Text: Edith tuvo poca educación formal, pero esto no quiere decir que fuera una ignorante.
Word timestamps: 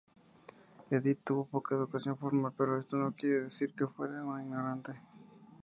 Edith 0.89 1.19
tuvo 1.23 1.45
poca 1.45 1.75
educación 1.75 2.17
formal, 2.17 2.51
pero 2.57 2.75
esto 2.79 2.97
no 2.97 3.11
quiere 3.11 3.41
decir 3.41 3.71
que 3.75 3.85
fuera 3.85 4.23
una 4.25 4.41
ignorante. 4.41 4.93